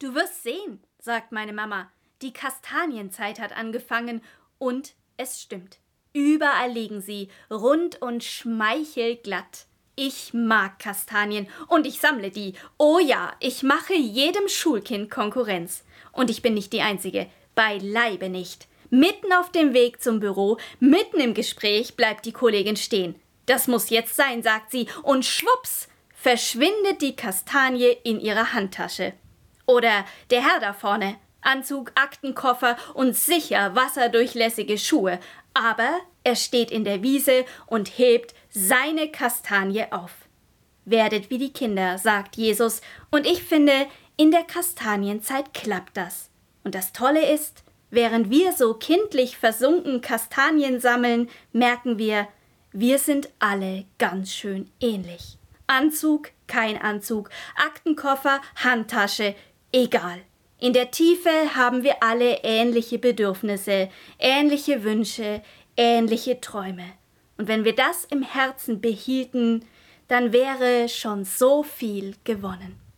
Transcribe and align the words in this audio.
Du 0.00 0.14
wirst 0.14 0.44
sehen, 0.44 0.80
sagt 1.00 1.32
meine 1.32 1.52
Mama. 1.52 1.90
Die 2.22 2.32
Kastanienzeit 2.32 3.40
hat 3.40 3.56
angefangen 3.56 4.22
und 4.58 4.94
es 5.16 5.40
stimmt. 5.40 5.78
Überall 6.12 6.70
liegen 6.70 7.00
sie, 7.00 7.28
rund 7.50 8.00
und 8.00 8.22
schmeichelglatt. 8.22 9.66
Ich 9.96 10.32
mag 10.32 10.78
Kastanien 10.78 11.48
und 11.66 11.84
ich 11.84 11.98
sammle 11.98 12.30
die. 12.30 12.54
Oh 12.78 13.00
ja, 13.00 13.34
ich 13.40 13.64
mache 13.64 13.94
jedem 13.94 14.46
Schulkind 14.46 15.10
Konkurrenz. 15.10 15.82
Und 16.12 16.30
ich 16.30 16.42
bin 16.42 16.54
nicht 16.54 16.72
die 16.72 16.82
Einzige, 16.82 17.26
beileibe 17.56 18.28
nicht. 18.28 18.68
Mitten 18.90 19.32
auf 19.32 19.50
dem 19.50 19.74
Weg 19.74 20.00
zum 20.00 20.20
Büro, 20.20 20.58
mitten 20.78 21.18
im 21.18 21.34
Gespräch 21.34 21.96
bleibt 21.96 22.24
die 22.24 22.32
Kollegin 22.32 22.76
stehen. 22.76 23.16
Das 23.46 23.66
muss 23.66 23.90
jetzt 23.90 24.14
sein, 24.14 24.44
sagt 24.44 24.70
sie, 24.70 24.86
und 25.02 25.24
schwupps 25.24 25.88
verschwindet 26.14 27.02
die 27.02 27.16
Kastanie 27.16 27.96
in 28.04 28.20
ihrer 28.20 28.52
Handtasche. 28.52 29.14
Oder 29.68 30.06
der 30.30 30.42
Herr 30.42 30.60
da 30.60 30.72
vorne, 30.72 31.16
Anzug, 31.42 31.92
Aktenkoffer 31.94 32.76
und 32.94 33.14
sicher 33.14 33.74
wasserdurchlässige 33.74 34.78
Schuhe, 34.78 35.20
aber 35.52 35.90
er 36.24 36.36
steht 36.36 36.70
in 36.70 36.84
der 36.84 37.02
Wiese 37.02 37.44
und 37.66 37.98
hebt 37.98 38.34
seine 38.48 39.10
Kastanie 39.10 39.84
auf. 39.90 40.12
Werdet 40.86 41.28
wie 41.28 41.36
die 41.36 41.52
Kinder, 41.52 41.98
sagt 41.98 42.36
Jesus, 42.36 42.80
und 43.10 43.26
ich 43.26 43.42
finde, 43.42 43.86
in 44.16 44.30
der 44.30 44.44
Kastanienzeit 44.44 45.52
klappt 45.52 45.98
das. 45.98 46.30
Und 46.64 46.74
das 46.74 46.94
Tolle 46.94 47.30
ist, 47.30 47.62
während 47.90 48.30
wir 48.30 48.52
so 48.52 48.72
kindlich 48.72 49.36
versunken 49.36 50.00
Kastanien 50.00 50.80
sammeln, 50.80 51.28
merken 51.52 51.98
wir, 51.98 52.26
wir 52.72 52.98
sind 52.98 53.28
alle 53.38 53.84
ganz 53.98 54.32
schön 54.32 54.70
ähnlich. 54.80 55.36
Anzug, 55.68 56.30
kein 56.46 56.80
Anzug, 56.80 57.28
Aktenkoffer, 57.54 58.40
Handtasche, 58.56 59.34
egal. 59.72 60.20
In 60.60 60.72
der 60.72 60.90
Tiefe 60.90 61.54
haben 61.54 61.82
wir 61.84 62.02
alle 62.02 62.38
ähnliche 62.42 62.98
Bedürfnisse, 62.98 63.88
ähnliche 64.18 64.82
Wünsche, 64.82 65.42
ähnliche 65.76 66.40
Träume. 66.40 66.84
Und 67.36 67.46
wenn 67.48 67.64
wir 67.64 67.74
das 67.74 68.04
im 68.04 68.22
Herzen 68.22 68.80
behielten, 68.80 69.64
dann 70.08 70.32
wäre 70.32 70.88
schon 70.88 71.24
so 71.24 71.62
viel 71.62 72.14
gewonnen. 72.24 72.80